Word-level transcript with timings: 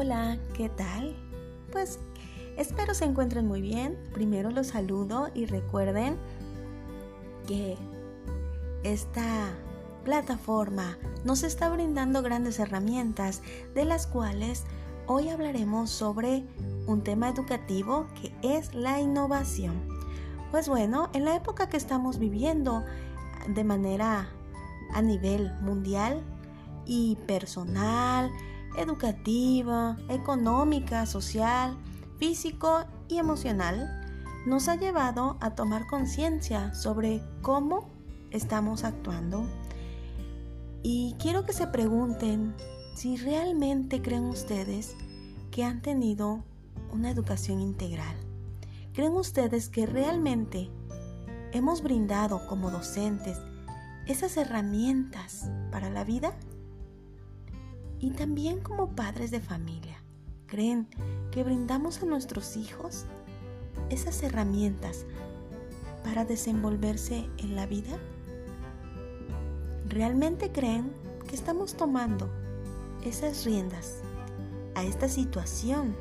Hola, 0.00 0.38
¿qué 0.54 0.68
tal? 0.68 1.16
Pues 1.72 1.98
espero 2.56 2.94
se 2.94 3.04
encuentren 3.04 3.48
muy 3.48 3.60
bien. 3.60 3.98
Primero 4.14 4.52
los 4.52 4.68
saludo 4.68 5.28
y 5.34 5.46
recuerden 5.46 6.16
que 7.48 7.76
esta 8.84 9.56
plataforma 10.04 10.96
nos 11.24 11.42
está 11.42 11.68
brindando 11.68 12.22
grandes 12.22 12.60
herramientas 12.60 13.42
de 13.74 13.84
las 13.84 14.06
cuales 14.06 14.66
hoy 15.08 15.30
hablaremos 15.30 15.90
sobre 15.90 16.44
un 16.86 17.02
tema 17.02 17.28
educativo 17.30 18.06
que 18.22 18.32
es 18.56 18.74
la 18.74 19.00
innovación. 19.00 19.74
Pues 20.52 20.68
bueno, 20.68 21.10
en 21.12 21.24
la 21.24 21.34
época 21.34 21.68
que 21.68 21.76
estamos 21.76 22.20
viviendo 22.20 22.84
de 23.48 23.64
manera 23.64 24.28
a 24.94 25.02
nivel 25.02 25.52
mundial 25.60 26.22
y 26.86 27.16
personal, 27.26 28.30
educativa, 28.80 29.96
económica, 30.08 31.06
social, 31.06 31.76
físico 32.18 32.84
y 33.08 33.18
emocional, 33.18 34.04
nos 34.46 34.68
ha 34.68 34.76
llevado 34.76 35.36
a 35.40 35.54
tomar 35.54 35.86
conciencia 35.86 36.74
sobre 36.74 37.22
cómo 37.42 37.90
estamos 38.30 38.84
actuando. 38.84 39.46
Y 40.82 41.16
quiero 41.18 41.44
que 41.44 41.52
se 41.52 41.66
pregunten 41.66 42.54
si 42.94 43.16
realmente 43.16 44.00
creen 44.00 44.24
ustedes 44.24 44.96
que 45.50 45.64
han 45.64 45.82
tenido 45.82 46.44
una 46.92 47.10
educación 47.10 47.60
integral. 47.60 48.16
¿Creen 48.92 49.12
ustedes 49.12 49.68
que 49.68 49.86
realmente 49.86 50.70
hemos 51.52 51.82
brindado 51.82 52.46
como 52.46 52.70
docentes 52.70 53.38
esas 54.06 54.36
herramientas 54.36 55.50
para 55.70 55.90
la 55.90 56.04
vida? 56.04 56.32
Y 58.00 58.10
también 58.10 58.60
como 58.60 58.94
padres 58.94 59.30
de 59.30 59.40
familia, 59.40 60.02
¿creen 60.46 60.88
que 61.32 61.42
brindamos 61.42 62.02
a 62.02 62.06
nuestros 62.06 62.56
hijos 62.56 63.06
esas 63.90 64.22
herramientas 64.22 65.04
para 66.04 66.24
desenvolverse 66.24 67.28
en 67.38 67.56
la 67.56 67.66
vida? 67.66 67.98
¿Realmente 69.88 70.52
creen 70.52 70.92
que 71.28 71.34
estamos 71.34 71.74
tomando 71.74 72.30
esas 73.04 73.44
riendas 73.44 73.96
a 74.74 74.84
esta 74.84 75.08
situación 75.08 75.96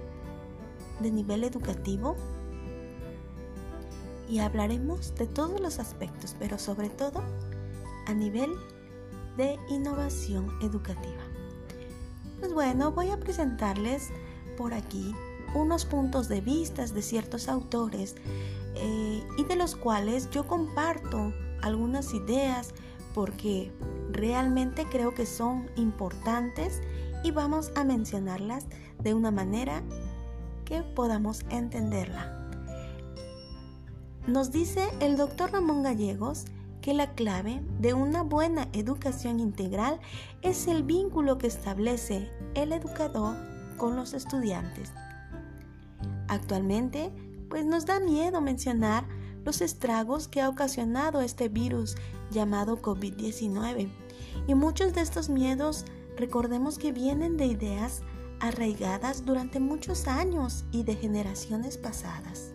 de 0.99 1.11
nivel 1.11 1.43
educativo? 1.43 2.16
Y 4.30 4.39
hablaremos 4.39 5.16
de 5.16 5.25
todos 5.25 5.59
los 5.59 5.80
aspectos, 5.80 6.36
pero 6.38 6.59
sobre 6.59 6.89
todo 6.89 7.23
a 8.05 8.14
nivel 8.14 8.52
de 9.36 9.58
innovación 9.69 10.52
educativa. 10.61 11.27
Pues 12.39 12.53
bueno, 12.53 12.91
voy 12.91 13.09
a 13.09 13.19
presentarles 13.19 14.09
por 14.57 14.73
aquí 14.73 15.16
unos 15.55 15.85
puntos 15.85 16.27
de 16.27 16.41
vista 16.41 16.85
de 16.85 17.02
ciertos 17.02 17.47
autores 17.47 18.16
eh, 18.75 19.23
y 19.38 19.43
de 19.43 19.55
los 19.55 19.75
cuales 19.75 20.30
yo 20.30 20.45
comparto 20.45 21.33
algunas 21.61 22.13
ideas 22.13 22.73
porque 23.13 23.71
realmente 24.11 24.85
creo 24.89 25.13
que 25.13 25.25
son 25.25 25.69
importantes 25.75 26.81
y 27.23 27.31
vamos 27.31 27.71
a 27.75 27.83
mencionarlas 27.83 28.65
de 28.99 29.13
una 29.13 29.31
manera 29.31 29.81
que 30.65 30.83
podamos 30.83 31.43
entenderla. 31.49 32.33
Nos 34.27 34.52
dice 34.52 34.88
el 34.99 35.17
doctor 35.17 35.52
Ramón 35.53 35.83
Gallegos 35.83 36.45
que 36.88 36.93
la 36.93 37.16
clave 37.16 37.61
de 37.81 37.93
una 37.93 38.23
buena 38.23 38.69
educación 38.71 39.41
integral 39.41 39.99
es 40.41 40.67
el 40.67 40.83
vínculo 40.83 41.38
que 41.38 41.47
establece 41.47 42.31
el 42.55 42.71
educador 42.71 43.35
con 43.75 43.97
los 43.97 44.13
estudiantes. 44.13 44.93
Actualmente, 46.30 47.11
pues 47.49 47.65
nos 47.65 47.86
da 47.86 47.99
miedo 47.99 48.39
mencionar 48.39 49.03
los 49.43 49.59
estragos 49.59 50.30
que 50.30 50.39
ha 50.39 50.48
ocasionado 50.48 51.20
este 51.20 51.49
virus 51.49 51.98
llamado 52.31 52.81
COVID-19. 52.81 53.92
Y 54.48 54.55
muchos 54.55 54.93
de 54.93 55.02
estos 55.02 55.27
miedos 55.27 55.83
recordemos 56.15 56.77
que 56.77 56.93
vienen 56.93 57.36
de 57.36 57.48
ideas 57.48 58.02
arraigadas 58.39 59.25
durante 59.25 59.59
muchos 59.59 60.08
años 60.08 60.64
y 60.71 60.83
de 60.83 60.95
generaciones 60.95 61.77
pasadas. 61.77 62.54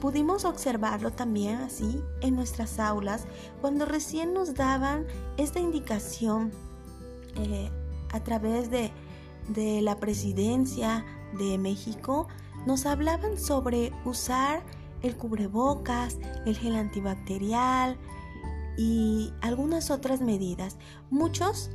Pudimos 0.00 0.44
observarlo 0.44 1.10
también 1.12 1.56
así 1.56 2.02
en 2.20 2.36
nuestras 2.36 2.78
aulas 2.78 3.26
cuando 3.60 3.86
recién 3.86 4.34
nos 4.34 4.54
daban 4.54 5.06
esta 5.36 5.60
indicación 5.60 6.52
eh, 7.36 7.70
a 8.12 8.20
través 8.20 8.70
de, 8.70 8.90
de 9.48 9.80
la 9.82 9.98
presidencia 9.98 11.04
de 11.38 11.58
México. 11.58 12.28
Nos 12.66 12.86
hablaban 12.86 13.38
sobre 13.38 13.92
usar 14.04 14.62
el 15.02 15.16
cubrebocas, 15.16 16.18
el 16.46 16.56
gel 16.56 16.76
antibacterial 16.76 17.98
y 18.76 19.32
algunas 19.40 19.90
otras 19.90 20.20
medidas. 20.20 20.76
Muchos, 21.10 21.70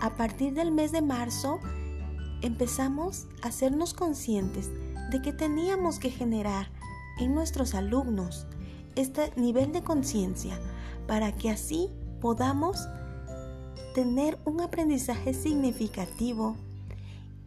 a 0.00 0.16
partir 0.16 0.54
del 0.54 0.70
mes 0.70 0.92
de 0.92 1.02
marzo, 1.02 1.60
empezamos 2.42 3.26
a 3.42 3.48
hacernos 3.48 3.94
conscientes 3.94 4.70
de 5.10 5.22
que 5.22 5.32
teníamos 5.32 5.98
que 5.98 6.10
generar 6.10 6.67
en 7.18 7.34
nuestros 7.34 7.74
alumnos 7.74 8.46
este 8.96 9.32
nivel 9.36 9.72
de 9.72 9.82
conciencia 9.82 10.58
para 11.06 11.32
que 11.32 11.50
así 11.50 11.88
podamos 12.20 12.88
tener 13.94 14.38
un 14.44 14.60
aprendizaje 14.60 15.34
significativo 15.34 16.56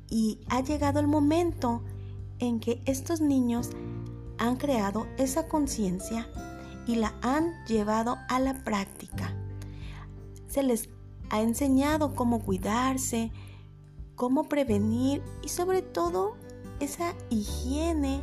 y 0.09 0.39
ha 0.49 0.61
llegado 0.61 0.99
el 0.99 1.07
momento 1.07 1.81
en 2.39 2.59
que 2.59 2.81
estos 2.85 3.21
niños 3.21 3.69
han 4.37 4.57
creado 4.57 5.07
esa 5.17 5.47
conciencia 5.47 6.27
y 6.87 6.95
la 6.95 7.13
han 7.21 7.53
llevado 7.65 8.17
a 8.27 8.39
la 8.39 8.63
práctica. 8.63 9.33
Se 10.47 10.63
les 10.63 10.89
ha 11.29 11.41
enseñado 11.41 12.15
cómo 12.15 12.41
cuidarse, 12.43 13.31
cómo 14.15 14.49
prevenir 14.49 15.21
y 15.43 15.49
sobre 15.49 15.81
todo 15.81 16.35
esa 16.79 17.13
higiene 17.29 18.21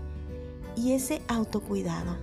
y 0.78 0.92
ese 0.92 1.22
autocuidado. 1.26 2.16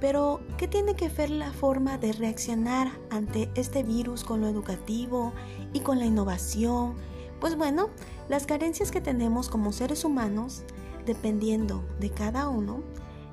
Pero, 0.00 0.40
¿qué 0.56 0.66
tiene 0.66 0.96
que 0.96 1.08
ver 1.08 1.30
la 1.30 1.52
forma 1.52 1.96
de 1.96 2.12
reaccionar 2.12 2.90
ante 3.10 3.50
este 3.54 3.82
virus 3.82 4.24
con 4.24 4.40
lo 4.40 4.48
educativo 4.48 5.32
y 5.72 5.80
con 5.80 5.98
la 5.98 6.06
innovación? 6.06 6.94
Pues 7.38 7.56
bueno, 7.56 7.90
las 8.28 8.46
carencias 8.46 8.90
que 8.90 9.00
tenemos 9.00 9.48
como 9.48 9.72
seres 9.72 10.04
humanos, 10.04 10.64
dependiendo 11.06 11.84
de 12.00 12.10
cada 12.10 12.48
uno, 12.48 12.82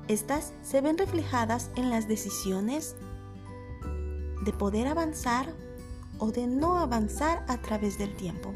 estas 0.06 0.52
se 0.62 0.80
ven 0.80 0.96
reflejadas 0.96 1.70
en 1.74 1.90
las 1.90 2.06
decisiones 2.06 2.94
de 4.44 4.52
poder 4.52 4.86
avanzar 4.86 5.52
o 6.18 6.30
de 6.30 6.46
no 6.46 6.78
avanzar 6.78 7.44
a 7.48 7.58
través 7.58 7.98
del 7.98 8.14
tiempo 8.14 8.52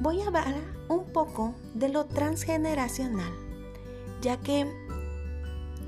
voy 0.00 0.20
a 0.20 0.26
hablar 0.26 0.54
un 0.88 1.04
poco 1.04 1.54
de 1.74 1.88
lo 1.88 2.06
transgeneracional, 2.06 3.32
ya 4.20 4.38
que 4.38 4.70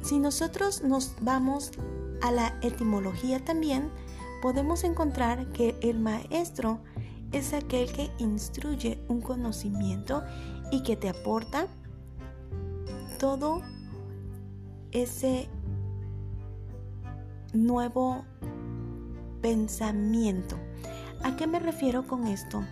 si 0.03 0.19
nosotros 0.19 0.83
nos 0.83 1.15
vamos 1.21 1.73
a 2.23 2.31
la 2.31 2.59
etimología 2.63 3.45
también, 3.45 3.91
podemos 4.43 4.85
encontrar 4.85 5.51
que 5.53 5.77
el 5.81 5.99
maestro 5.99 6.81
es 7.33 7.53
aquel 7.53 7.93
que 7.93 8.11
instruye 8.19 8.99
un 9.09 9.21
conocimiento 9.21 10.23
y 10.71 10.83
que 10.83 10.97
te 10.97 11.09
aporta 11.09 11.67
todo 13.19 13.63
ese 14.93 15.49
nuevo 17.53 18.25
pensamiento. 19.41 20.57
¿A 21.23 21.37
qué 21.37 21.47
me 21.47 21.59
refiero 21.59 22.07
con 22.07 22.27
esto? 22.27 22.63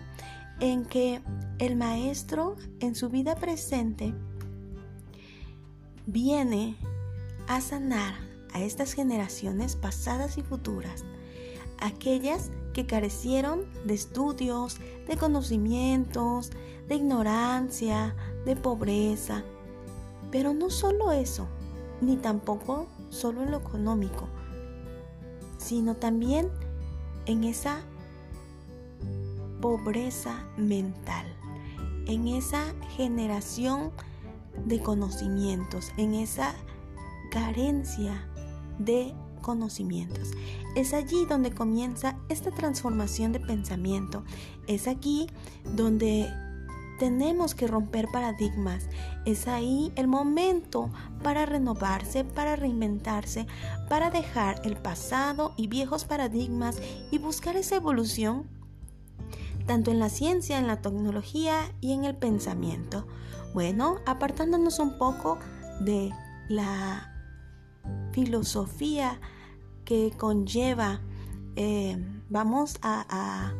En 0.59 0.85
que 0.85 1.21
el 1.59 1.75
maestro 1.75 2.55
en 2.79 2.95
su 2.95 3.09
vida 3.09 3.35
presente 3.35 4.13
viene 6.05 6.77
a 7.47 7.61
sanar 7.61 8.15
a 8.53 8.61
estas 8.61 8.93
generaciones 8.93 9.75
pasadas 9.75 10.37
y 10.37 10.41
futuras, 10.41 11.03
aquellas 11.79 12.51
que 12.73 12.85
carecieron 12.85 13.65
de 13.85 13.93
estudios, 13.93 14.77
de 15.07 15.17
conocimientos, 15.17 16.51
de 16.87 16.95
ignorancia, 16.95 18.15
de 18.45 18.55
pobreza. 18.55 19.43
Pero 20.31 20.53
no 20.53 20.69
solo 20.69 21.11
eso, 21.11 21.47
ni 22.01 22.17
tampoco 22.17 22.87
solo 23.09 23.43
en 23.43 23.51
lo 23.51 23.57
económico, 23.57 24.27
sino 25.57 25.95
también 25.95 26.49
en 27.25 27.43
esa 27.43 27.81
pobreza 29.65 30.45
mental, 30.57 31.25
en 32.05 32.27
esa 32.27 32.75
generación 32.95 33.91
de 34.63 34.79
conocimientos, 34.79 35.91
en 35.97 36.13
esa 36.13 36.53
carencia 37.31 38.29
de 38.77 39.15
conocimientos. 39.41 40.33
Es 40.75 40.93
allí 40.93 41.25
donde 41.25 41.49
comienza 41.49 42.15
esta 42.29 42.51
transformación 42.51 43.31
de 43.31 43.39
pensamiento. 43.39 44.23
Es 44.67 44.87
aquí 44.87 45.25
donde 45.75 46.31
tenemos 46.99 47.55
que 47.55 47.65
romper 47.65 48.07
paradigmas. 48.13 48.87
Es 49.25 49.47
ahí 49.47 49.91
el 49.95 50.07
momento 50.07 50.91
para 51.23 51.47
renovarse, 51.47 52.23
para 52.23 52.55
reinventarse, 52.55 53.47
para 53.89 54.11
dejar 54.11 54.61
el 54.63 54.77
pasado 54.77 55.55
y 55.57 55.65
viejos 55.65 56.05
paradigmas 56.05 56.77
y 57.09 57.17
buscar 57.17 57.55
esa 57.55 57.77
evolución, 57.77 58.47
tanto 59.65 59.91
en 59.91 59.99
la 59.99 60.09
ciencia, 60.09 60.59
en 60.59 60.67
la 60.67 60.81
tecnología 60.81 61.73
y 61.81 61.93
en 61.93 62.05
el 62.05 62.15
pensamiento. 62.15 63.07
Bueno, 63.53 63.97
apartándonos 64.05 64.79
un 64.79 64.97
poco 64.97 65.39
de 65.79 66.11
la 66.49 67.11
filosofía 68.11 69.19
que 69.83 70.11
conlleva, 70.17 71.01
eh, 71.55 71.97
vamos 72.29 72.77
a, 72.81 73.53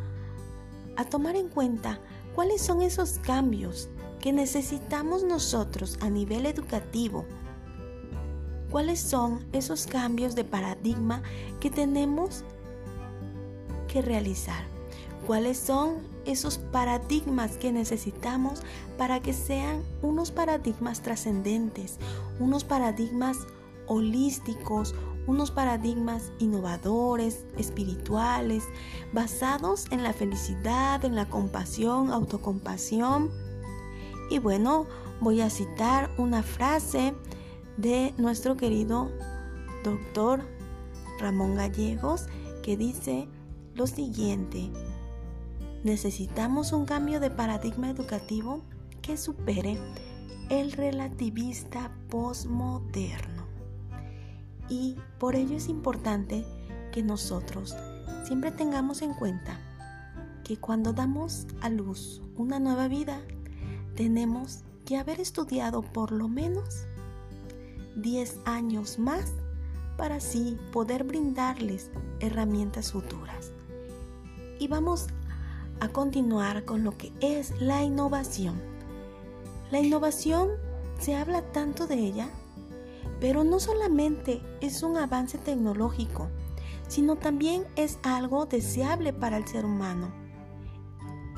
a 0.97 1.05
tomar 1.05 1.35
en 1.35 1.49
cuenta 1.49 1.99
cuáles 2.33 2.61
son 2.61 2.81
esos 2.81 3.19
cambios 3.19 3.89
que 4.19 4.33
necesitamos 4.33 5.23
nosotros 5.23 5.97
a 6.01 6.09
nivel 6.09 6.45
educativo. 6.45 7.25
¿Cuáles 8.71 8.99
son 8.99 9.45
esos 9.53 9.87
cambios 9.87 10.35
de 10.35 10.43
paradigma 10.43 11.21
que 11.59 11.69
tenemos 11.69 12.43
que 13.87 14.01
realizar? 14.01 14.74
¿Cuáles 15.25 15.57
son 15.57 15.95
esos 16.25 16.59
paradigmas 16.59 17.57
que 17.57 17.71
necesitamos 17.71 18.61
para 18.97 19.21
que 19.21 19.33
sean 19.33 19.81
unos 20.03 20.29
paradigmas 20.29 21.01
trascendentes, 21.01 21.97
unos 22.39 22.63
paradigmas 22.63 23.37
holísticos, 23.87 24.93
unos 25.25 25.49
paradigmas 25.49 26.31
innovadores, 26.37 27.45
espirituales, 27.57 28.63
basados 29.13 29.85
en 29.91 30.03
la 30.03 30.13
felicidad, 30.13 31.03
en 31.03 31.15
la 31.15 31.27
compasión, 31.27 32.11
autocompasión. 32.11 33.31
Y 34.29 34.37
bueno, 34.37 34.85
voy 35.21 35.41
a 35.41 35.49
citar 35.49 36.11
una 36.17 36.43
frase 36.43 37.15
de 37.77 38.13
nuestro 38.17 38.57
querido 38.57 39.09
doctor 39.83 40.41
Ramón 41.19 41.55
Gallegos 41.55 42.27
que 42.61 42.77
dice 42.77 43.27
lo 43.75 43.87
siguiente, 43.87 44.71
necesitamos 45.85 46.71
un 46.71 46.85
cambio 46.85 47.19
de 47.19 47.29
paradigma 47.29 47.91
educativo 47.91 48.63
que 49.03 49.17
supere 49.17 49.77
el 50.49 50.71
relativista 50.71 51.91
postmoderno. 52.09 53.45
Y 54.67 54.97
por 55.19 55.35
ello 55.35 55.55
es 55.55 55.69
importante 55.69 56.43
que 56.91 57.03
nosotros 57.03 57.75
siempre 58.23 58.49
tengamos 58.49 59.03
en 59.03 59.13
cuenta 59.13 59.59
que 60.43 60.57
cuando 60.57 60.91
damos 60.91 61.45
a 61.61 61.69
luz 61.69 62.19
una 62.35 62.59
nueva 62.59 62.87
vida, 62.87 63.21
tenemos 63.95 64.63
que 64.85 64.97
haber 64.97 65.21
estudiado 65.21 65.83
por 65.83 66.11
lo 66.11 66.27
menos 66.27 66.87
10 67.95 68.39
años 68.45 68.97
más 68.97 69.33
para 69.97 70.15
así 70.15 70.57
poder 70.71 71.03
brindarles 71.03 71.91
herramientas 72.21 72.91
futuras. 72.91 73.51
Y 74.57 74.67
vamos 74.67 75.09
a 75.79 75.89
continuar 75.89 76.65
con 76.65 76.83
lo 76.83 76.97
que 76.97 77.11
es 77.21 77.59
la 77.61 77.83
innovación. 77.83 78.61
La 79.71 79.79
innovación, 79.79 80.49
se 80.99 81.15
habla 81.15 81.41
tanto 81.51 81.87
de 81.87 81.95
ella 81.95 82.29
pero 83.19 83.43
no 83.43 83.59
solamente 83.59 84.41
es 84.61 84.83
un 84.83 84.97
avance 84.97 85.37
tecnológico, 85.37 86.29
sino 86.87 87.15
también 87.15 87.65
es 87.75 87.97
algo 88.03 88.45
deseable 88.45 89.13
para 89.13 89.37
el 89.37 89.47
ser 89.47 89.65
humano. 89.65 90.13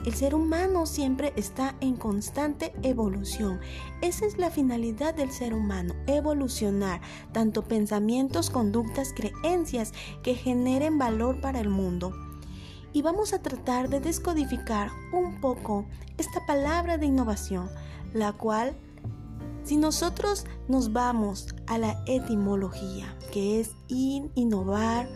El 0.05 0.13
ser 0.13 0.35
humano 0.35 0.85
siempre 0.85 1.33
está 1.35 1.75
en 1.81 1.97
constante 1.97 2.73
evolución. 2.81 3.59
Esa 4.01 4.25
es 4.25 4.37
la 4.37 4.49
finalidad 4.49 5.13
del 5.13 5.31
ser 5.31 5.53
humano, 5.53 5.95
evolucionar 6.07 7.01
tanto 7.33 7.63
pensamientos, 7.63 8.49
conductas, 8.49 9.13
creencias 9.13 9.93
que 10.23 10.35
generen 10.35 10.97
valor 10.97 11.41
para 11.41 11.59
el 11.59 11.69
mundo. 11.69 12.13
Y 12.93 13.01
vamos 13.01 13.33
a 13.33 13.41
tratar 13.41 13.89
de 13.89 13.99
descodificar 13.99 14.89
un 15.13 15.39
poco 15.39 15.85
esta 16.17 16.45
palabra 16.45 16.97
de 16.97 17.05
innovación, 17.05 17.69
la 18.13 18.33
cual 18.33 18.75
si 19.63 19.75
nosotros 19.75 20.45
nos 20.67 20.93
vamos 20.93 21.53
a 21.67 21.77
la 21.77 22.01
etimología, 22.05 23.15
que 23.31 23.59
es 23.59 23.71
in, 23.87 24.31
innovar, 24.35 25.09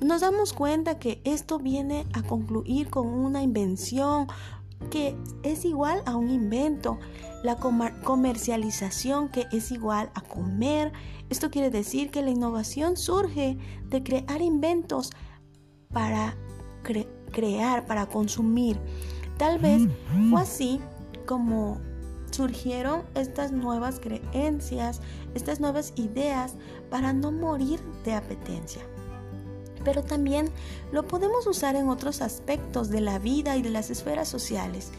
nos 0.00 0.20
damos 0.20 0.52
cuenta 0.52 1.00
que 1.00 1.20
esto 1.24 1.58
viene 1.58 2.06
a 2.12 2.22
concluir 2.22 2.90
con 2.90 3.08
una 3.08 3.42
invención 3.42 4.28
que 4.90 5.16
es 5.42 5.64
igual 5.64 6.02
a 6.06 6.14
un 6.14 6.30
invento, 6.30 6.98
la 7.42 7.56
comercialización 7.56 9.28
que 9.28 9.46
es 9.52 9.72
igual 9.72 10.10
a 10.14 10.20
comer. 10.20 10.92
Esto 11.30 11.50
quiere 11.50 11.70
decir 11.70 12.10
que 12.10 12.22
la 12.22 12.30
innovación 12.30 12.96
surge 12.96 13.58
de 13.88 14.02
crear 14.02 14.40
inventos 14.40 15.10
para 15.92 16.36
crear, 17.32 17.86
para 17.86 18.06
consumir. 18.06 18.78
Tal 19.36 19.58
vez 19.58 19.82
fue 20.30 20.40
así 20.40 20.80
como 21.26 21.80
surgieron 22.30 23.02
estas 23.14 23.52
nuevas 23.52 24.00
creencias, 24.00 25.00
estas 25.34 25.60
nuevas 25.60 25.92
ideas 25.96 26.54
para 26.90 27.12
no 27.12 27.32
morir 27.32 27.80
de 28.04 28.14
apetencia. 28.14 28.82
Pero 29.84 30.02
también 30.02 30.50
lo 30.92 31.06
podemos 31.06 31.46
usar 31.46 31.76
en 31.76 31.88
otros 31.88 32.20
aspectos 32.20 32.90
de 32.90 33.00
la 33.00 33.18
vida 33.18 33.56
y 33.56 33.62
de 33.62 33.70
las 33.70 33.90
esferas 33.90 34.28
sociales. 34.28 34.90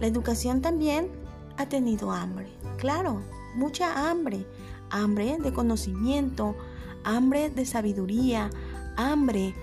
La 0.00 0.06
educación 0.06 0.62
también 0.62 1.10
ha 1.56 1.68
tenido 1.68 2.12
hambre, 2.12 2.48
claro, 2.78 3.20
mucha 3.54 4.08
hambre, 4.08 4.46
hambre 4.90 5.36
de 5.38 5.52
conocimiento, 5.52 6.56
hambre 7.04 7.50
de 7.50 7.66
sabiduría, 7.66 8.50
hambre 8.96 9.54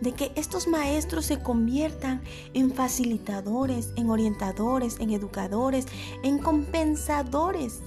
de 0.00 0.12
que 0.12 0.32
estos 0.34 0.66
maestros 0.66 1.26
se 1.26 1.42
conviertan 1.42 2.22
en 2.54 2.72
facilitadores, 2.72 3.92
en 3.96 4.10
orientadores, 4.10 4.96
en 4.98 5.10
educadores, 5.10 5.86
en 6.22 6.38
compensadores 6.38 7.80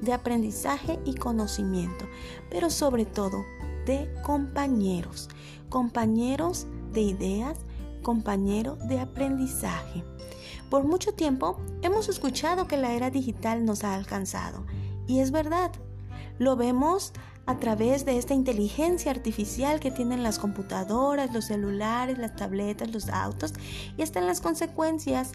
de 0.00 0.12
aprendizaje 0.12 0.98
y 1.04 1.14
conocimiento, 1.14 2.06
pero 2.50 2.70
sobre 2.70 3.04
todo 3.04 3.44
de 3.86 4.12
compañeros, 4.24 5.28
compañeros 5.68 6.66
de 6.92 7.02
ideas, 7.02 7.58
compañeros 8.02 8.78
de 8.88 9.00
aprendizaje. 9.00 10.04
Por 10.70 10.84
mucho 10.84 11.14
tiempo 11.14 11.58
hemos 11.82 12.08
escuchado 12.08 12.66
que 12.66 12.76
la 12.76 12.92
era 12.92 13.10
digital 13.10 13.64
nos 13.64 13.84
ha 13.84 13.94
alcanzado 13.94 14.64
y 15.06 15.20
es 15.20 15.30
verdad. 15.30 15.72
Lo 16.38 16.56
vemos 16.56 17.12
a 17.46 17.58
través 17.58 18.04
de 18.04 18.18
esta 18.18 18.34
inteligencia 18.34 19.10
artificial 19.10 19.80
que 19.80 19.90
tienen 19.90 20.22
las 20.22 20.38
computadoras, 20.38 21.32
los 21.32 21.46
celulares, 21.46 22.18
las 22.18 22.34
tabletas, 22.36 22.92
los 22.92 23.08
autos 23.08 23.54
y 23.96 24.02
hasta 24.02 24.18
en 24.18 24.26
las 24.26 24.40
consecuencias 24.40 25.32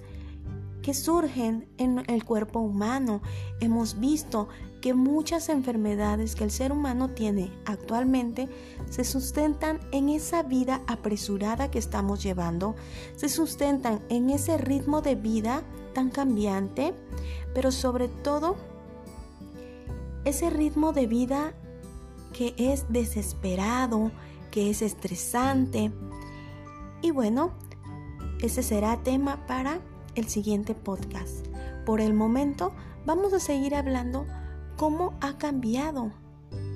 que 0.82 0.94
surgen 0.94 1.68
en 1.78 2.04
el 2.08 2.26
cuerpo 2.26 2.60
humano. 2.60 3.22
Hemos 3.60 4.00
visto 4.00 4.50
que 4.82 4.94
muchas 4.94 5.48
enfermedades 5.50 6.36
que 6.36 6.44
el 6.44 6.52
ser 6.52 6.72
humano 6.72 7.10
tiene 7.10 7.52
actualmente 7.66 8.50
se 8.90 9.04
sustentan 9.04 9.80
en 9.92 10.10
esa 10.10 10.44
vida 10.44 10.82
apresurada 10.88 11.70
que 11.70 11.80
estamos 11.80 12.24
llevando, 12.24 12.76
se 13.16 13.30
sustentan 13.30 14.02
en 14.10 14.32
ese 14.32 14.58
ritmo 14.58 15.02
de 15.02 15.16
vida 15.16 15.62
tan 15.94 16.10
cambiante, 16.10 16.94
pero 17.54 17.72
sobre 17.72 18.08
todo 18.08 18.56
ese 20.26 20.50
ritmo 20.50 20.94
de 20.94 21.08
vida 21.08 21.54
que 22.34 22.54
es 22.58 22.86
desesperado, 22.90 24.12
que 24.52 24.70
es 24.70 24.82
estresante. 24.82 25.92
Y 27.02 27.12
bueno, 27.12 27.54
ese 28.40 28.64
será 28.64 29.02
tema 29.04 29.46
para 29.48 29.80
el 30.16 30.28
siguiente 30.28 30.76
podcast. 30.76 31.48
Por 31.86 32.02
el 32.02 32.14
momento 32.14 32.74
vamos 33.06 33.34
a 33.34 33.40
seguir 33.40 33.76
hablando 33.76 34.26
cómo 34.78 35.18
ha 35.22 35.38
cambiado 35.38 36.12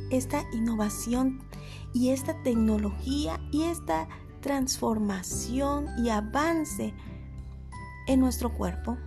esta 0.09 0.43
innovación 0.53 1.39
y 1.93 2.09
esta 2.09 2.41
tecnología 2.43 3.39
y 3.51 3.63
esta 3.63 4.07
transformación 4.41 5.87
y 5.97 6.09
avance 6.09 6.93
en 8.07 8.19
nuestro 8.19 8.53
cuerpo. 8.53 8.97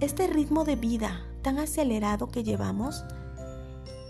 Este 0.00 0.26
ritmo 0.26 0.64
de 0.64 0.76
vida 0.76 1.22
tan 1.42 1.58
acelerado 1.58 2.28
que 2.28 2.42
llevamos 2.42 3.04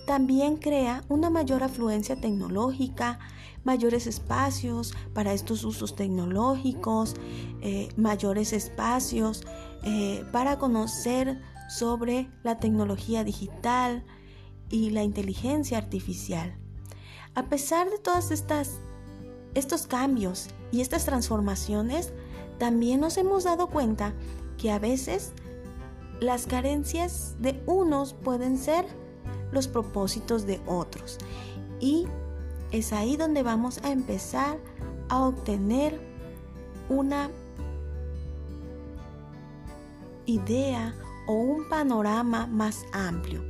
también 0.07 0.57
crea 0.57 1.05
una 1.09 1.31
mayor 1.31 1.63
afluencia 1.63 2.17
tecnológica, 2.17 3.19
mayores 3.65 4.07
espacios 4.07 4.95
para 5.15 5.33
estos 5.33 5.65
usos 5.65 5.97
tecnológicos, 5.97 7.15
eh, 7.63 7.89
mayores 7.97 8.53
espacios 8.53 9.45
eh, 9.83 10.25
para 10.33 10.59
conocer 10.59 11.41
sobre 11.69 12.29
la 12.43 12.59
tecnología 12.59 13.25
digital 13.25 14.05
y 14.69 14.91
la 14.91 15.03
inteligencia 15.03 15.79
artificial. 15.79 16.57
A 17.35 17.45
pesar 17.45 17.89
de 17.89 17.97
estas 18.35 18.81
estos 19.55 19.87
cambios 19.87 20.49
y 20.73 20.81
estas 20.81 21.05
transformaciones, 21.05 22.13
también 22.59 23.01
nos 23.01 23.17
hemos 23.17 23.45
dado 23.45 23.69
cuenta 23.69 24.13
que 24.59 24.71
a 24.71 24.79
veces 24.79 25.33
las 26.21 26.47
carencias 26.47 27.37
de 27.39 27.63
unos 27.67 28.15
pueden 28.15 28.59
ser 28.59 28.85
los 29.55 29.69
propósitos 29.69 30.47
de 30.47 30.61
otros. 30.67 31.19
Y 31.81 32.07
es 32.71 32.93
ahí 32.93 33.17
donde 33.17 33.43
vamos 33.43 33.81
a 33.83 33.91
empezar 33.91 34.59
a 35.09 35.21
obtener 35.21 36.01
una 36.89 37.31
idea 40.27 40.95
o 41.27 41.35
un 41.35 41.69
panorama 41.69 42.47
más 42.47 42.85
amplio. 42.93 43.43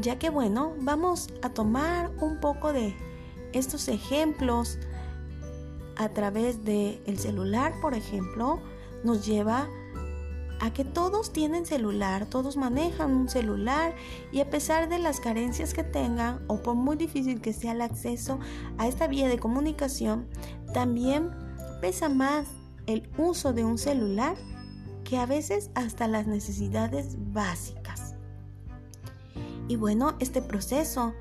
Ya 0.00 0.18
que 0.18 0.30
bueno, 0.30 0.74
vamos 0.80 1.28
a 1.42 1.50
tomar 1.50 2.10
un 2.20 2.40
poco 2.40 2.72
de 2.72 2.94
estos 3.52 3.88
ejemplos 3.88 4.78
a 5.96 6.10
través 6.10 6.64
del 6.64 7.00
el 7.06 7.18
celular, 7.18 7.72
por 7.80 7.94
ejemplo, 7.94 8.60
nos 9.02 9.24
lleva 9.24 9.60
a 9.62 9.68
que 10.72 10.84
todos 10.84 11.32
tienen 11.32 11.64
celular, 11.66 12.26
todos 12.26 12.56
manejan 12.56 13.14
un 13.14 13.28
celular 13.28 13.94
y 14.32 14.40
a 14.40 14.50
pesar 14.50 14.88
de 14.88 14.98
las 14.98 15.20
carencias 15.20 15.74
que 15.74 15.84
tengan 15.84 16.40
o 16.48 16.62
por 16.62 16.74
muy 16.74 16.96
difícil 16.96 17.40
que 17.40 17.52
sea 17.52 17.72
el 17.72 17.80
acceso 17.80 18.38
a 18.78 18.86
esta 18.86 19.06
vía 19.06 19.28
de 19.28 19.38
comunicación, 19.38 20.26
también 20.72 21.30
pesa 21.80 22.08
más 22.08 22.46
el 22.86 23.08
uso 23.16 23.52
de 23.52 23.64
un 23.64 23.78
celular 23.78 24.36
que 25.04 25.18
a 25.18 25.26
veces 25.26 25.70
hasta 25.74 26.08
las 26.08 26.26
necesidades 26.26 27.16
básicas. 27.32 28.14
Y 29.68 29.76
bueno, 29.76 30.16
este 30.20 30.42
proceso 30.42 31.14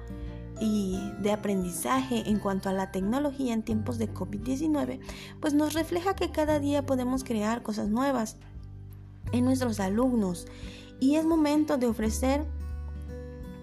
y 0.59 0.99
de 1.21 1.31
aprendizaje 1.31 2.29
en 2.29 2.39
cuanto 2.39 2.69
a 2.69 2.73
la 2.73 2.91
tecnología 2.91 3.53
en 3.53 3.63
tiempos 3.63 3.97
de 3.97 4.13
COVID-19, 4.13 4.99
pues 5.39 5.53
nos 5.53 5.73
refleja 5.73 6.15
que 6.15 6.31
cada 6.31 6.59
día 6.59 6.85
podemos 6.85 7.23
crear 7.23 7.61
cosas 7.61 7.89
nuevas 7.89 8.37
en 9.35 9.45
nuestros 9.45 9.79
alumnos 9.79 10.47
y 10.99 11.15
es 11.15 11.25
momento 11.25 11.77
de 11.77 11.87
ofrecer 11.87 12.45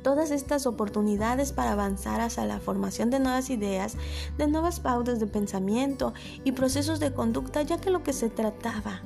todas 0.03 0.31
estas 0.31 0.67
oportunidades 0.67 1.53
para 1.53 1.73
avanzar 1.73 2.21
hacia 2.21 2.45
la 2.45 2.59
formación 2.59 3.11
de 3.11 3.21
nuevas 3.21 3.51
ideas, 3.51 3.97
de 4.37 4.49
nuevas 4.49 4.81
pautas 4.81 5.21
de 5.21 5.27
pensamiento 5.27 6.13
y 6.45 6.53
procesos 6.53 7.01
de 7.01 7.13
conducta, 7.13 7.63
ya 7.63 7.79
que 7.79 7.91
lo 7.91 8.03
que 8.03 8.13
se 8.13 8.29
trataba 8.29 9.03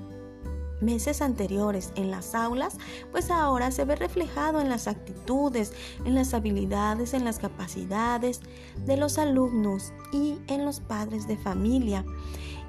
meses 0.81 1.23
anteriores 1.23 1.93
en 1.97 2.11
las 2.11 2.35
aulas, 2.35 2.77
pues 3.11 3.31
ahora 3.31 3.71
se 3.71 3.85
ve 3.85 3.97
reflejado 3.97 4.61
en 4.61 4.69
las 4.69 4.89
actitudes, 4.89 5.73
en 6.05 6.15
las 6.15 6.35
habilidades, 6.35 7.15
en 7.15 7.25
las 7.25 7.39
capacidades 7.39 8.41
de 8.85 8.97
los 8.97 9.19
alumnos 9.19 9.93
y 10.13 10.39
en 10.49 10.65
los 10.65 10.81
padres 10.81 11.27
de 11.27 11.37
familia. 11.37 12.05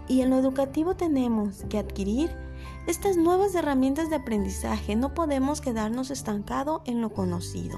Y 0.07 0.21
en 0.21 0.29
lo 0.29 0.37
educativo 0.37 0.95
tenemos 0.95 1.65
que 1.69 1.79
adquirir 1.79 2.29
estas 2.87 3.17
nuevas 3.17 3.53
herramientas 3.55 4.09
de 4.09 4.15
aprendizaje. 4.15 4.95
No 4.95 5.13
podemos 5.13 5.61
quedarnos 5.61 6.09
estancados 6.09 6.81
en 6.85 7.01
lo 7.01 7.09
conocido. 7.13 7.77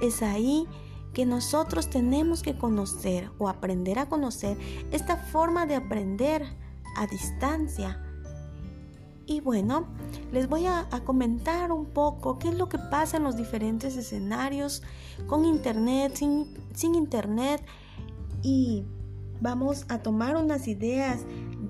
Es 0.00 0.22
ahí 0.22 0.68
que 1.12 1.26
nosotros 1.26 1.90
tenemos 1.90 2.42
que 2.42 2.56
conocer 2.56 3.30
o 3.38 3.48
aprender 3.48 3.98
a 3.98 4.08
conocer 4.08 4.56
esta 4.92 5.16
forma 5.16 5.66
de 5.66 5.74
aprender 5.74 6.44
a 6.96 7.06
distancia 7.06 8.00
y 9.30 9.40
bueno, 9.40 9.84
les 10.32 10.48
voy 10.48 10.66
a, 10.66 10.88
comentar 11.04 11.70
un 11.70 11.86
poco 11.86 12.40
qué 12.40 12.48
es 12.48 12.58
lo 12.58 12.68
que 12.68 12.78
pasa 12.78 13.16
en 13.16 13.22
los 13.22 13.36
diferentes 13.36 13.96
escenarios 13.96 14.82
con 15.28 15.44
internet, 15.44 16.16
sin, 16.16 16.52
sin 16.74 16.96
internet. 16.96 17.64
Y 18.42 18.82
vamos 19.40 19.86
a 19.88 19.98
tomar 19.98 20.36
unas 20.36 20.66
ideas 20.66 21.20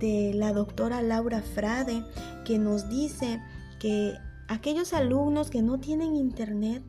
de 0.01 0.33
la 0.35 0.53
doctora 0.53 1.03
Laura 1.03 1.43
Frade 1.43 2.03
que 2.45 2.59
nos 2.59 2.89
dice 2.89 3.41
que 3.79 4.15
aquellos 4.49 4.93
alumnos 4.93 5.51
que 5.51 5.63
no 5.63 5.79
tienen 5.79 6.17
internet, 6.17 6.83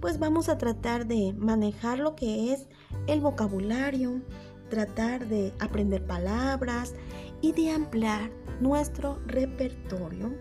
pues 0.00 0.18
vamos 0.18 0.48
a 0.48 0.58
tratar 0.58 1.06
de 1.06 1.32
manejar 1.32 1.98
lo 1.98 2.14
que 2.14 2.52
es 2.52 2.66
el 3.06 3.20
vocabulario, 3.20 4.20
tratar 4.68 5.26
de 5.26 5.52
aprender 5.60 6.04
palabras 6.04 6.94
y 7.40 7.52
de 7.52 7.70
ampliar 7.70 8.30
nuestro 8.60 9.18
repertorio, 9.26 10.34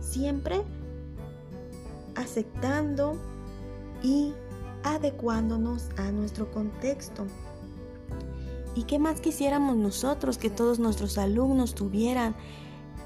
siempre 0.00 0.62
aceptando 2.16 3.20
y 4.02 4.32
adecuándonos 4.82 5.90
a 5.96 6.10
nuestro 6.10 6.50
contexto. 6.50 7.26
¿Y 8.76 8.84
qué 8.84 8.98
más 8.98 9.22
quisiéramos 9.22 9.76
nosotros 9.76 10.36
que 10.36 10.50
todos 10.50 10.78
nuestros 10.78 11.16
alumnos 11.16 11.74
tuvieran 11.74 12.36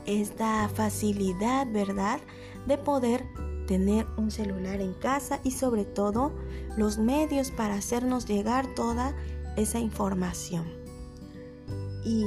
esta 0.04 0.68
facilidad, 0.68 1.70
verdad, 1.70 2.20
de 2.66 2.76
poder 2.76 3.24
tener 3.68 4.04
un 4.16 4.32
celular 4.32 4.80
en 4.80 4.94
casa 4.94 5.38
y 5.44 5.52
sobre 5.52 5.84
todo 5.84 6.32
los 6.76 6.98
medios 6.98 7.52
para 7.52 7.74
hacernos 7.74 8.26
llegar 8.26 8.74
toda 8.74 9.14
esa 9.56 9.78
información? 9.78 10.66
Y 12.04 12.24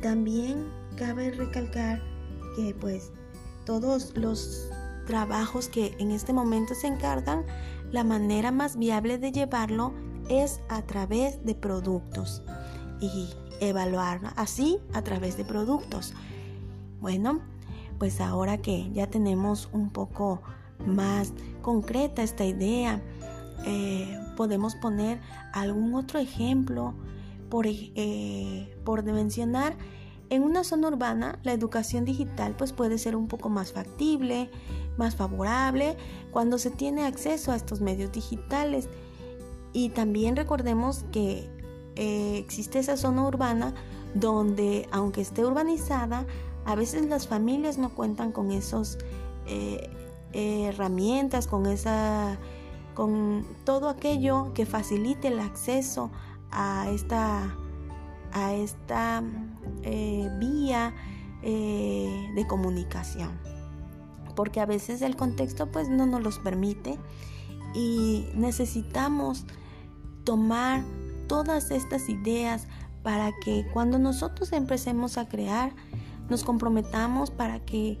también 0.00 0.70
cabe 0.96 1.32
recalcar 1.32 2.00
que 2.54 2.76
pues 2.80 3.10
todos 3.66 4.16
los 4.16 4.68
trabajos 5.06 5.66
que 5.66 5.96
en 5.98 6.12
este 6.12 6.32
momento 6.32 6.74
se 6.76 6.86
encargan, 6.86 7.44
la 7.90 8.04
manera 8.04 8.52
más 8.52 8.76
viable 8.76 9.18
de 9.18 9.32
llevarlo 9.32 9.92
es 10.28 10.60
a 10.68 10.82
través 10.82 11.44
de 11.44 11.54
productos 11.54 12.42
y 13.00 13.28
evaluar 13.60 14.20
así 14.36 14.78
a 14.92 15.02
través 15.02 15.36
de 15.36 15.44
productos. 15.44 16.14
Bueno, 17.00 17.40
pues 17.98 18.20
ahora 18.20 18.58
que 18.58 18.90
ya 18.92 19.06
tenemos 19.08 19.68
un 19.72 19.90
poco 19.90 20.42
más 20.86 21.32
concreta 21.62 22.22
esta 22.22 22.44
idea, 22.44 23.00
eh, 23.64 24.18
podemos 24.36 24.74
poner 24.76 25.20
algún 25.52 25.94
otro 25.94 26.18
ejemplo 26.18 26.94
por, 27.48 27.66
eh, 27.68 28.76
por 28.84 29.04
mencionar 29.04 29.76
en 30.32 30.42
una 30.44 30.64
zona 30.64 30.88
urbana, 30.88 31.38
la 31.42 31.52
educación 31.52 32.06
digital 32.06 32.54
pues 32.56 32.72
puede 32.72 32.96
ser 32.96 33.16
un 33.16 33.28
poco 33.28 33.50
más 33.50 33.72
factible, 33.72 34.50
más 34.96 35.14
favorable 35.14 35.98
cuando 36.30 36.56
se 36.56 36.70
tiene 36.70 37.04
acceso 37.04 37.52
a 37.52 37.56
estos 37.56 37.82
medios 37.82 38.12
digitales. 38.12 38.88
Y 39.72 39.90
también 39.90 40.36
recordemos 40.36 41.04
que 41.12 41.48
eh, 41.96 42.38
existe 42.38 42.78
esa 42.78 42.96
zona 42.96 43.26
urbana 43.26 43.74
donde, 44.14 44.88
aunque 44.92 45.20
esté 45.20 45.44
urbanizada, 45.44 46.26
a 46.64 46.74
veces 46.74 47.06
las 47.06 47.26
familias 47.26 47.78
no 47.78 47.90
cuentan 47.90 48.32
con 48.32 48.50
esos 48.50 48.98
eh, 49.46 49.90
herramientas, 50.32 51.46
con 51.46 51.66
esa, 51.66 52.38
con 52.94 53.46
todo 53.64 53.88
aquello 53.88 54.52
que 54.54 54.66
facilite 54.66 55.28
el 55.28 55.40
acceso 55.40 56.10
a 56.50 56.88
esta 56.90 57.56
a 58.34 58.54
esta 58.54 59.22
eh, 59.82 60.26
vía 60.38 60.94
de 61.42 62.46
comunicación. 62.48 63.32
Porque 64.36 64.60
a 64.60 64.66
veces 64.66 65.02
el 65.02 65.16
contexto 65.16 65.70
pues 65.70 65.88
no 65.88 66.06
nos 66.06 66.22
los 66.22 66.38
permite 66.38 66.98
y 67.74 68.26
necesitamos 68.34 69.44
tomar 70.24 70.82
todas 71.28 71.70
estas 71.70 72.08
ideas 72.08 72.66
para 73.02 73.32
que 73.44 73.66
cuando 73.72 73.98
nosotros 73.98 74.52
empecemos 74.52 75.18
a 75.18 75.28
crear, 75.28 75.72
nos 76.28 76.44
comprometamos 76.44 77.30
para 77.30 77.60
que 77.60 77.98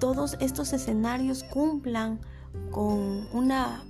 todos 0.00 0.36
estos 0.40 0.72
escenarios 0.72 1.42
cumplan 1.44 2.20
con 2.70 3.26
una 3.32 3.84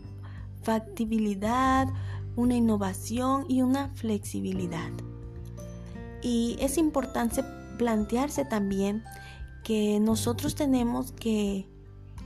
factibilidad, 0.63 1.89
una 2.37 2.55
innovación 2.55 3.45
y 3.49 3.63
una 3.63 3.89
flexibilidad. 3.91 4.91
Y 6.23 6.57
es 6.61 6.79
importante 6.79 7.45
plantearse 7.79 8.45
también 8.45 9.05
que 9.63 10.01
nosotros 10.01 10.55
tenemos 10.55 11.13
que 11.13 11.69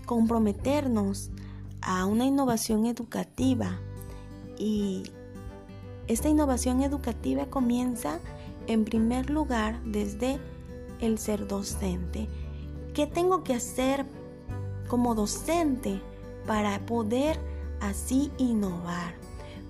comprometernos 0.06 1.30
a 1.82 2.06
una 2.06 2.24
innovación 2.24 2.86
educativa 2.86 3.78
y 4.62 5.02
esta 6.06 6.28
innovación 6.28 6.82
educativa 6.82 7.46
comienza 7.46 8.20
en 8.66 8.84
primer 8.84 9.30
lugar 9.30 9.82
desde 9.84 10.38
el 11.00 11.18
ser 11.18 11.48
docente. 11.48 12.28
¿Qué 12.94 13.06
tengo 13.06 13.42
que 13.42 13.54
hacer 13.54 14.06
como 14.88 15.14
docente 15.14 16.00
para 16.46 16.78
poder 16.86 17.38
así 17.80 18.30
innovar? 18.38 19.14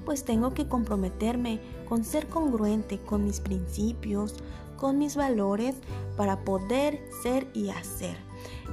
pues 0.05 0.25
tengo 0.25 0.53
que 0.55 0.69
comprometerme 0.69 1.61
con 1.89 2.05
ser 2.05 2.29
congruente 2.29 2.99
con 2.99 3.25
mis 3.25 3.41
principios, 3.41 4.35
con 4.77 4.99
mis 4.99 5.17
valores, 5.17 5.77
para 6.17 6.41
poder 6.45 7.01
ser 7.23 7.47
y 7.55 7.71
hacer. 7.71 8.17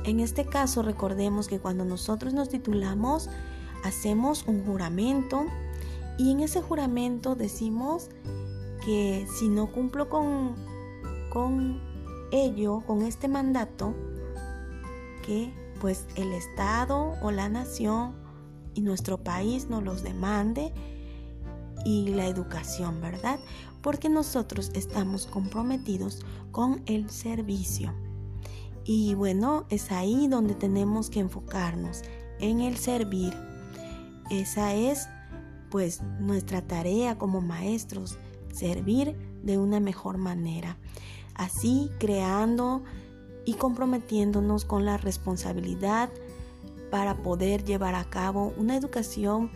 En 0.05 0.19
este 0.19 0.45
caso, 0.45 0.81
recordemos 0.81 1.47
que 1.47 1.59
cuando 1.59 1.85
nosotros 1.85 2.33
nos 2.33 2.49
titulamos, 2.49 3.29
hacemos 3.83 4.45
un 4.47 4.65
juramento 4.65 5.45
Y 6.19 6.31
en 6.31 6.41
ese 6.41 6.61
juramento 6.61 7.33
decimos 7.33 8.09
que 8.85 9.25
si 9.39 9.47
no 9.47 9.71
cumplo 9.71 10.09
con, 10.09 10.53
con 11.29 11.81
ello, 12.31 12.83
con 12.85 13.03
este 13.03 13.29
mandato, 13.29 13.95
que 15.25 15.53
pues 15.79 16.05
el 16.17 16.33
Estado 16.33 17.15
o 17.21 17.31
la 17.31 17.47
nación 17.47 18.13
y 18.73 18.81
nuestro 18.81 19.17
país 19.23 19.69
nos 19.69 19.81
los 19.81 20.03
demande 20.03 20.73
y 21.85 22.09
la 22.09 22.27
educación, 22.27 22.99
¿verdad? 22.99 23.39
Porque 23.81 24.09
nosotros 24.09 24.71
estamos 24.73 25.25
comprometidos 25.25 26.25
con 26.51 26.83
el 26.85 27.09
servicio. 27.09 27.93
Y 28.83 29.13
bueno, 29.13 29.65
es 29.69 29.89
ahí 29.93 30.27
donde 30.27 30.53
tenemos 30.53 31.09
que 31.09 31.21
enfocarnos, 31.21 32.01
en 32.41 32.59
el 32.59 32.77
servir. 32.77 33.33
Esa 34.29 34.73
es 34.73 35.07
pues 35.69 36.01
nuestra 36.19 36.61
tarea 36.61 37.17
como 37.17 37.41
maestros, 37.41 38.17
servir 38.53 39.15
de 39.43 39.57
una 39.57 39.79
mejor 39.79 40.17
manera. 40.17 40.77
Así 41.35 41.89
creando 41.99 42.83
y 43.45 43.53
comprometiéndonos 43.53 44.65
con 44.65 44.85
la 44.85 44.97
responsabilidad 44.97 46.09
para 46.91 47.15
poder 47.17 47.63
llevar 47.63 47.95
a 47.95 48.03
cabo 48.03 48.53
una 48.57 48.75
educación 48.75 49.51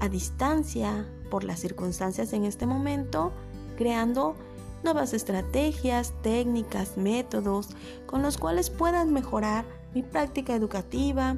a 0.00 0.08
distancia 0.08 1.06
por 1.30 1.44
las 1.44 1.60
circunstancias 1.60 2.32
en 2.32 2.44
este 2.44 2.66
momento, 2.66 3.32
creando 3.76 4.36
nuevas 4.84 5.14
estrategias, 5.14 6.14
técnicas, 6.22 6.96
métodos 6.96 7.70
con 8.06 8.22
los 8.22 8.38
cuales 8.38 8.70
puedan 8.70 9.12
mejorar 9.12 9.64
mi 9.94 10.02
práctica 10.02 10.54
educativa 10.54 11.36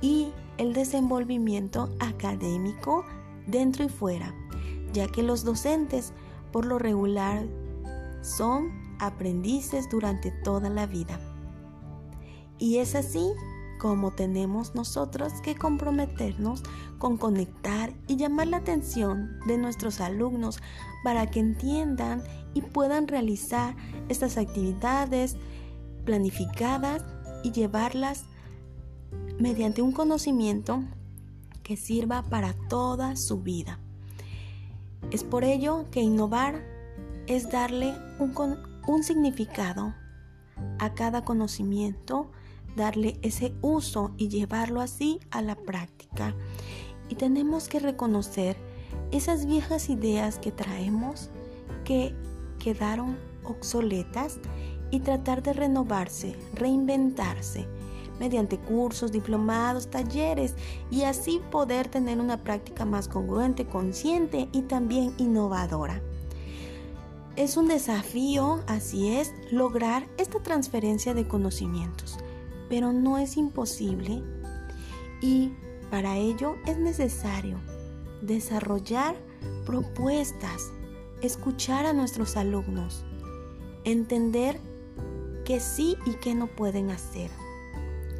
y 0.00 0.28
el 0.56 0.72
desenvolvimiento 0.72 1.88
académico 2.00 3.04
dentro 3.48 3.84
y 3.84 3.88
fuera, 3.88 4.34
ya 4.92 5.08
que 5.08 5.22
los 5.22 5.44
docentes 5.44 6.12
por 6.52 6.64
lo 6.64 6.78
regular 6.78 7.44
son 8.22 8.70
aprendices 8.98 9.88
durante 9.88 10.30
toda 10.30 10.70
la 10.70 10.86
vida. 10.86 11.18
Y 12.58 12.78
es 12.78 12.94
así 12.94 13.32
como 13.78 14.10
tenemos 14.10 14.74
nosotros 14.74 15.32
que 15.42 15.54
comprometernos 15.54 16.62
con 16.98 17.16
conectar 17.16 17.92
y 18.08 18.16
llamar 18.16 18.48
la 18.48 18.56
atención 18.58 19.38
de 19.46 19.56
nuestros 19.56 20.00
alumnos 20.00 20.60
para 21.04 21.30
que 21.30 21.40
entiendan 21.40 22.22
y 22.54 22.62
puedan 22.62 23.06
realizar 23.06 23.76
estas 24.08 24.36
actividades 24.36 25.36
planificadas 26.04 27.04
y 27.44 27.52
llevarlas 27.52 28.24
mediante 29.38 29.80
un 29.80 29.92
conocimiento 29.92 30.82
que 31.68 31.76
sirva 31.76 32.22
para 32.22 32.54
toda 32.70 33.14
su 33.14 33.42
vida. 33.42 33.78
Es 35.10 35.22
por 35.22 35.44
ello 35.44 35.84
que 35.90 36.00
innovar 36.00 36.64
es 37.26 37.50
darle 37.50 37.92
un, 38.18 38.32
un 38.86 39.02
significado 39.02 39.94
a 40.78 40.94
cada 40.94 41.26
conocimiento, 41.26 42.30
darle 42.74 43.18
ese 43.20 43.52
uso 43.60 44.14
y 44.16 44.28
llevarlo 44.28 44.80
así 44.80 45.20
a 45.30 45.42
la 45.42 45.56
práctica. 45.56 46.34
Y 47.10 47.16
tenemos 47.16 47.68
que 47.68 47.80
reconocer 47.80 48.56
esas 49.10 49.44
viejas 49.44 49.90
ideas 49.90 50.38
que 50.38 50.52
traemos 50.52 51.28
que 51.84 52.14
quedaron 52.58 53.18
obsoletas 53.44 54.38
y 54.90 55.00
tratar 55.00 55.42
de 55.42 55.52
renovarse, 55.52 56.34
reinventarse 56.54 57.68
mediante 58.18 58.58
cursos, 58.58 59.12
diplomados, 59.12 59.88
talleres 59.88 60.54
y 60.90 61.02
así 61.02 61.40
poder 61.50 61.88
tener 61.88 62.20
una 62.20 62.42
práctica 62.42 62.84
más 62.84 63.08
congruente, 63.08 63.66
consciente 63.66 64.48
y 64.52 64.62
también 64.62 65.14
innovadora. 65.18 66.02
Es 67.36 67.56
un 67.56 67.68
desafío, 67.68 68.60
así 68.66 69.14
es, 69.14 69.32
lograr 69.52 70.08
esta 70.18 70.42
transferencia 70.42 71.14
de 71.14 71.28
conocimientos, 71.28 72.18
pero 72.68 72.92
no 72.92 73.18
es 73.18 73.36
imposible 73.36 74.22
y 75.20 75.52
para 75.90 76.16
ello 76.16 76.56
es 76.66 76.78
necesario 76.78 77.60
desarrollar 78.22 79.16
propuestas, 79.64 80.72
escuchar 81.22 81.86
a 81.86 81.92
nuestros 81.92 82.36
alumnos, 82.36 83.04
entender 83.84 84.60
que 85.44 85.60
sí 85.60 85.96
y 86.04 86.14
que 86.14 86.34
no 86.34 86.48
pueden 86.48 86.90
hacer 86.90 87.30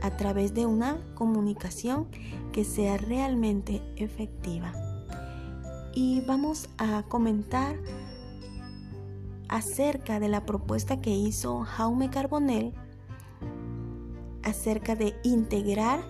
a 0.03 0.17
través 0.17 0.55
de 0.55 0.67
una 0.67 0.99
comunicación 1.15 2.09
que 2.53 2.65
sea 2.65 2.97
realmente 2.97 3.83
efectiva. 3.97 4.73
Y 5.95 6.21
vamos 6.23 6.69
a 6.79 7.03
comentar 7.05 7.77
acerca 9.49 10.21
de 10.21 10.29
la 10.29 10.45
propuesta 10.45 11.01
que 11.01 11.11
hizo 11.11 11.61
Jaume 11.61 12.11
Carbonell 12.11 12.73
acerca 14.43 14.95
de 14.95 15.15
integrar 15.25 16.01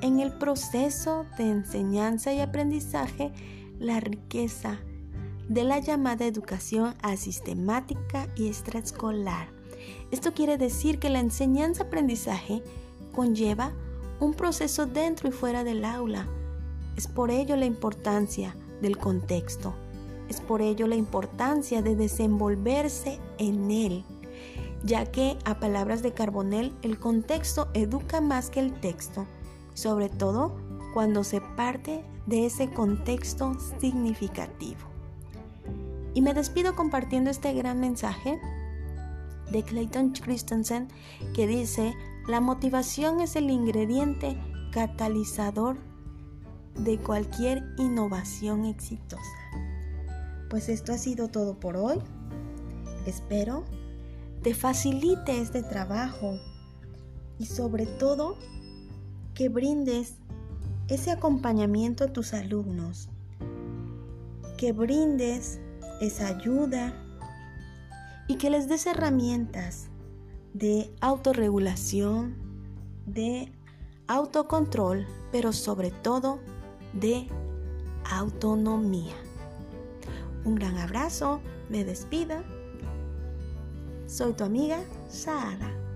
en 0.00 0.20
el 0.20 0.32
proceso 0.32 1.26
de 1.36 1.50
enseñanza 1.50 2.32
y 2.32 2.40
aprendizaje 2.40 3.32
la 3.78 4.00
riqueza 4.00 4.78
de 5.48 5.64
la 5.64 5.78
llamada 5.78 6.26
educación 6.26 6.94
asistemática 7.02 8.28
y 8.36 8.48
extraescolar. 8.48 9.48
Esto 10.10 10.32
quiere 10.32 10.58
decir 10.58 10.98
que 10.98 11.10
la 11.10 11.20
enseñanza-aprendizaje 11.20 12.62
conlleva 13.18 13.72
un 14.20 14.32
proceso 14.32 14.86
dentro 14.86 15.28
y 15.28 15.32
fuera 15.32 15.64
del 15.64 15.84
aula. 15.84 16.28
Es 16.96 17.08
por 17.08 17.32
ello 17.32 17.56
la 17.56 17.66
importancia 17.66 18.54
del 18.80 18.96
contexto. 18.96 19.74
Es 20.28 20.40
por 20.40 20.62
ello 20.62 20.86
la 20.86 20.94
importancia 20.94 21.82
de 21.82 21.96
desenvolverse 21.96 23.18
en 23.38 23.72
él, 23.72 24.04
ya 24.84 25.04
que 25.04 25.36
a 25.44 25.58
palabras 25.58 26.00
de 26.00 26.12
Carbonell 26.12 26.72
el 26.82 27.00
contexto 27.00 27.66
educa 27.74 28.20
más 28.20 28.50
que 28.50 28.60
el 28.60 28.78
texto, 28.78 29.26
sobre 29.74 30.10
todo 30.10 30.54
cuando 30.94 31.24
se 31.24 31.40
parte 31.40 32.04
de 32.26 32.46
ese 32.46 32.70
contexto 32.70 33.56
significativo. 33.80 34.78
Y 36.14 36.22
me 36.22 36.34
despido 36.34 36.76
compartiendo 36.76 37.30
este 37.30 37.52
gran 37.52 37.80
mensaje 37.80 38.40
de 39.50 39.64
Clayton 39.64 40.10
Christensen 40.12 40.86
que 41.34 41.48
dice, 41.48 41.96
la 42.28 42.42
motivación 42.42 43.20
es 43.20 43.36
el 43.36 43.50
ingrediente 43.50 44.36
catalizador 44.70 45.78
de 46.74 46.98
cualquier 46.98 47.64
innovación 47.78 48.66
exitosa. 48.66 49.22
Pues 50.50 50.68
esto 50.68 50.92
ha 50.92 50.98
sido 50.98 51.28
todo 51.28 51.58
por 51.58 51.78
hoy. 51.78 51.98
Espero 53.06 53.64
te 54.42 54.54
facilite 54.54 55.40
este 55.40 55.62
trabajo 55.62 56.38
y 57.38 57.46
sobre 57.46 57.86
todo 57.86 58.36
que 59.34 59.48
brindes 59.48 60.14
ese 60.88 61.10
acompañamiento 61.10 62.04
a 62.04 62.12
tus 62.12 62.34
alumnos, 62.34 63.08
que 64.58 64.72
brindes 64.72 65.60
esa 66.00 66.28
ayuda 66.28 66.92
y 68.28 68.36
que 68.36 68.50
les 68.50 68.68
des 68.68 68.86
herramientas 68.86 69.88
de 70.54 70.90
autorregulación, 71.00 72.34
de 73.06 73.52
autocontrol, 74.06 75.06
pero 75.30 75.52
sobre 75.52 75.90
todo 75.90 76.38
de 76.92 77.26
autonomía. 78.10 79.14
Un 80.44 80.54
gran 80.54 80.78
abrazo, 80.78 81.40
me 81.68 81.84
despido. 81.84 82.36
Soy 84.06 84.32
tu 84.32 84.44
amiga 84.44 84.80
Sara. 85.08 85.87